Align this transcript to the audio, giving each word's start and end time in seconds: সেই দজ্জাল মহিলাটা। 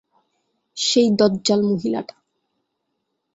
সেই 0.77 1.07
দজ্জাল 1.11 1.61
মহিলাটা। 1.63 2.15